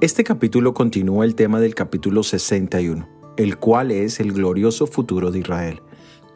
Este 0.00 0.24
capítulo 0.24 0.74
continúa 0.74 1.24
el 1.24 1.34
tema 1.34 1.58
del 1.58 1.74
capítulo 1.74 2.22
61, 2.22 3.08
el 3.38 3.56
cual 3.58 3.90
es 3.90 4.20
el 4.20 4.32
glorioso 4.32 4.86
futuro 4.86 5.30
de 5.30 5.38
Israel. 5.40 5.80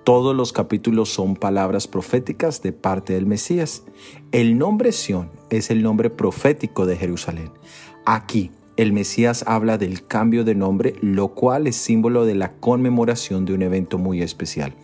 Todos 0.03 0.35
los 0.35 0.53
capítulos 0.53 1.11
son 1.11 1.37
palabras 1.37 1.87
proféticas 1.87 2.63
de 2.63 2.73
parte 2.73 3.13
del 3.13 3.27
Mesías. 3.27 3.85
El 4.33 4.59
nombre 4.59 4.93
Sión 4.93 5.31
es 5.51 5.71
el 5.71 5.83
nombre 5.83 6.11
profético 6.11 6.87
de 6.87 6.97
Jerusalén. 6.97 7.53
Aquí, 8.07 8.51
el 8.77 8.93
Mesías 8.93 9.45
habla 9.47 9.77
del 9.77 10.07
cambio 10.07 10.43
de 10.43 10.55
nombre, 10.55 10.97
lo 11.03 11.29
cual 11.29 11.67
es 11.67 11.77
símbolo 11.77 12.25
de 12.25 12.35
la 12.35 12.55
conmemoración 12.55 13.45
de 13.45 13.53
un 13.53 13.63
evento 13.63 13.99
muy 13.99 14.23
especial. 14.23 14.75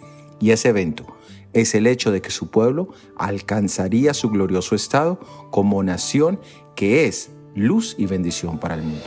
Y 0.41 0.51
ese 0.51 0.69
evento 0.71 1.07
es 1.53 1.75
el 1.75 1.87
hecho 1.87 2.11
de 2.11 2.21
que 2.21 2.31
su 2.31 2.51
pueblo 2.51 2.89
alcanzaría 3.17 4.13
su 4.15 4.31
glorioso 4.31 4.75
estado 4.75 5.19
como 5.51 5.83
nación 5.83 6.39
que 6.75 7.07
es 7.07 7.31
luz 7.55 7.95
y 7.99 8.07
bendición 8.07 8.59
para 8.59 8.75
el 8.75 8.83
mundo. 8.83 9.05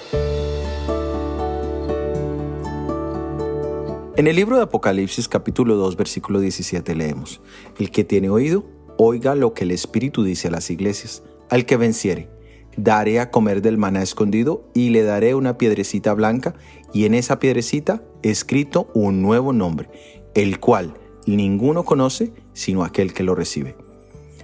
En 4.18 4.28
el 4.28 4.36
libro 4.36 4.58
de 4.58 4.64
Apocalipsis 4.64 5.30
capítulo 5.30 5.76
2 5.76 5.96
versículo 5.96 6.40
17 6.42 6.94
leemos, 6.96 7.40
El 7.78 7.90
que 7.90 8.04
tiene 8.04 8.30
oído, 8.30 8.66
oiga 8.98 9.34
lo 9.36 9.54
que 9.54 9.64
el 9.64 9.72
Espíritu 9.72 10.24
dice 10.24 10.50
a 10.50 10.52
las 10.52 10.70
iglesias. 10.72 11.24
Al 11.50 11.66
que 11.66 11.78
venciere, 11.78 12.30
daré 12.76 13.22
a 13.22 13.32
comer 13.32 13.62
del 13.62 13.78
maná 13.78 14.02
escondido 14.02 14.70
y 14.74 14.90
le 14.90 15.04
daré 15.04 15.36
una 15.36 15.58
piedrecita 15.58 16.14
blanca 16.14 16.56
y 16.94 17.06
en 17.06 17.14
esa 17.14 17.40
piedrecita 17.40 18.04
escrito 18.22 18.90
un 18.94 19.22
nuevo 19.22 19.54
nombre, 19.54 19.90
el 20.34 20.60
cual 20.60 20.96
ninguno 21.26 21.84
conoce 21.84 22.34
sino 22.54 22.84
aquel 22.84 23.14
que 23.14 23.24
lo 23.24 23.36
recibe. 23.36 23.76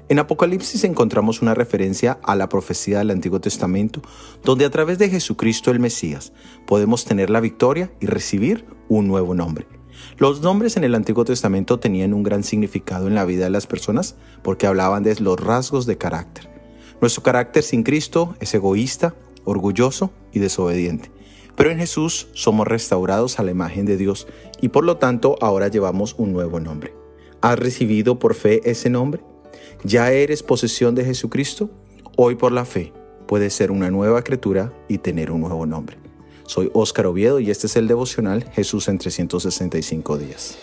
En 0.08 0.20
Apocalipsis 0.20 0.84
encontramos 0.84 1.42
una 1.42 1.56
referencia 1.56 2.20
a 2.22 2.36
la 2.36 2.48
profecía 2.48 3.00
del 3.00 3.10
Antiguo 3.10 3.42
Testamento, 3.42 4.04
donde 4.44 4.66
a 4.66 4.70
través 4.70 5.00
de 5.00 5.10
Jesucristo 5.10 5.72
el 5.72 5.80
Mesías 5.80 6.32
podemos 6.68 7.06
tener 7.06 7.32
la 7.32 7.40
victoria 7.40 7.92
y 8.00 8.06
recibir 8.06 8.66
un 8.88 9.08
nuevo 9.08 9.34
nombre. 9.34 9.66
Los 10.18 10.42
nombres 10.42 10.78
en 10.78 10.84
el 10.84 10.94
Antiguo 10.94 11.26
Testamento 11.26 11.80
tenían 11.80 12.14
un 12.14 12.22
gran 12.22 12.44
significado 12.44 13.08
en 13.08 13.16
la 13.16 13.26
vida 13.26 13.46
de 13.46 13.50
las 13.50 13.66
personas 13.66 14.16
porque 14.44 14.68
hablaban 14.68 15.02
de 15.02 15.16
los 15.22 15.40
rasgos 15.40 15.88
de 15.88 15.98
carácter. 15.98 16.50
Nuestro 17.02 17.24
carácter 17.24 17.64
sin 17.64 17.82
Cristo 17.82 18.36
es 18.40 18.54
egoísta, 18.54 19.16
orgulloso 19.44 20.12
y 20.32 20.40
desobediente. 20.40 21.15
Pero 21.56 21.72
en 21.72 21.78
Jesús 21.78 22.28
somos 22.34 22.68
restaurados 22.68 23.40
a 23.40 23.44
la 23.44 23.52
imagen 23.52 23.86
de 23.86 23.98
Dios 23.98 24.28
y 24.62 24.70
por 24.70 24.84
lo 24.84 24.98
tanto 24.98 25.38
ahora 25.42 25.68
llevamos 25.68 26.16
un 26.18 26.34
nuevo 26.34 26.60
nombre. 26.60 26.94
¿Has 27.42 27.58
recibido 27.60 28.20
por 28.20 28.34
fe 28.34 28.62
ese 28.70 28.90
nombre? 28.90 29.22
¿Ya 29.84 30.12
eres 30.12 30.44
posesión 30.44 30.96
de 30.96 31.06
Jesucristo? 31.06 31.70
Hoy 32.18 32.36
por 32.36 32.52
la 32.52 32.66
fe 32.66 32.92
puedes 33.28 33.54
ser 33.54 33.72
una 33.72 33.92
nueva 33.92 34.24
criatura 34.24 34.74
y 34.88 34.98
tener 35.00 35.32
un 35.32 35.42
nuevo 35.42 35.66
nombre. 35.66 35.98
Soy 36.48 36.70
Óscar 36.74 37.08
Oviedo 37.08 37.40
y 37.40 37.50
este 37.50 37.68
es 37.68 37.76
el 37.76 37.88
devocional 37.88 38.44
Jesús 38.52 38.88
en 38.88 38.98
365 39.00 40.18
días. 40.18 40.58